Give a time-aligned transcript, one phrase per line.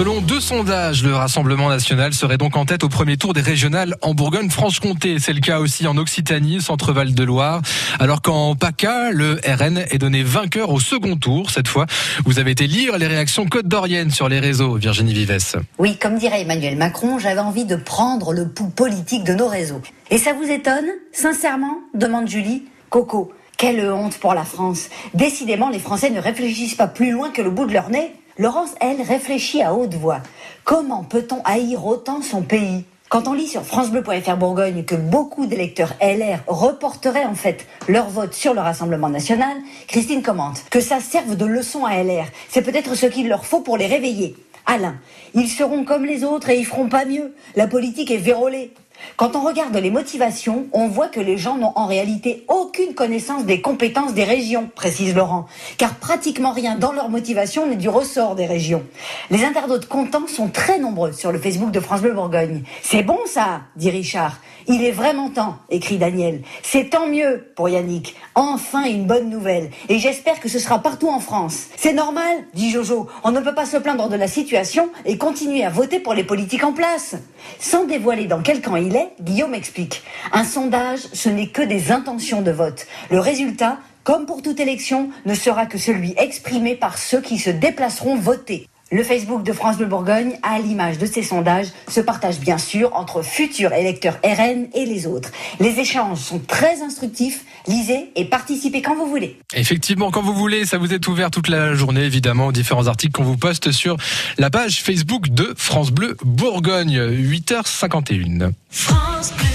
[0.00, 3.96] Selon deux sondages, le Rassemblement national serait donc en tête au premier tour des régionales
[4.00, 5.18] en Bourgogne-Franche-Comté.
[5.18, 7.60] C'est le cas aussi en Occitanie, Centre-Val de Loire.
[7.98, 11.50] Alors qu'en PACA, le RN est donné vainqueur au second tour.
[11.50, 11.84] Cette fois,
[12.24, 15.60] vous avez été lire les réactions côte d'Orienne sur les réseaux, Virginie Vives.
[15.76, 19.82] Oui, comme dirait Emmanuel Macron, j'avais envie de prendre le pouls politique de nos réseaux.
[20.10, 20.86] Et ça vous étonne?
[21.12, 22.62] Sincèrement demande Julie.
[22.88, 24.88] Coco, quelle honte pour la France.
[25.12, 28.14] Décidément, les Français ne réfléchissent pas plus loin que le bout de leur nez.
[28.40, 30.22] Laurence, elle, réfléchit à haute voix.
[30.64, 32.84] Comment peut-on haïr autant son pays?
[33.10, 38.32] Quand on lit sur francebleu.fr Bourgogne que beaucoup d'électeurs LR reporteraient en fait leur vote
[38.32, 39.58] sur le Rassemblement national,
[39.88, 42.24] Christine commente que ça serve de leçon à LR.
[42.48, 44.34] C'est peut-être ce qu'il leur faut pour les réveiller.
[44.64, 44.94] Alain,
[45.34, 47.34] ils seront comme les autres et ils feront pas mieux.
[47.56, 48.72] La politique est vérolée.
[49.16, 53.44] Quand on regarde les motivations, on voit que les gens n'ont en réalité aucune connaissance
[53.44, 55.46] des compétences des régions, précise Laurent,
[55.78, 58.82] car pratiquement rien dans leur motivation n'est du ressort des régions.
[59.30, 62.62] Les internautes contents sont très nombreux sur le Facebook de France Bleu Bourgogne.
[62.82, 64.38] C'est bon ça, dit Richard.
[64.66, 66.42] Il est vraiment temps, écrit Daniel.
[66.62, 68.14] C'est tant mieux pour Yannick.
[68.34, 69.70] Enfin une bonne nouvelle.
[69.88, 71.66] Et j'espère que ce sera partout en France.
[71.76, 73.08] C'est normal, dit Jojo.
[73.24, 76.24] On ne peut pas se plaindre de la situation et continuer à voter pour les
[76.24, 77.16] politiques en place.
[77.58, 78.89] Sans dévoiler dans quel camp il
[79.20, 80.02] Guillaume explique.
[80.32, 82.86] Un sondage, ce n'est que des intentions de vote.
[83.10, 87.50] Le résultat, comme pour toute élection, ne sera que celui exprimé par ceux qui se
[87.50, 88.66] déplaceront voter.
[88.92, 92.92] Le Facebook de France Bleu Bourgogne, à l'image de ces sondages, se partage bien sûr
[92.96, 95.30] entre futurs électeurs RN et les autres.
[95.60, 97.44] Les échanges sont très instructifs.
[97.68, 99.38] Lisez et participez quand vous voulez.
[99.54, 103.12] Effectivement, quand vous voulez, ça vous est ouvert toute la journée, évidemment, aux différents articles
[103.12, 103.96] qu'on vous poste sur
[104.38, 108.50] la page Facebook de France Bleu Bourgogne, 8h51.
[108.70, 109.49] France Bleu.